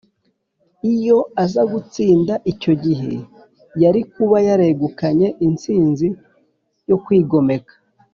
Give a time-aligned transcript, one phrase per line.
[0.93, 3.13] Iyo aza gutsinda icyo gihe,
[3.83, 6.07] yari kuba yegukanye intsinzi
[6.89, 7.73] yo kwigomeka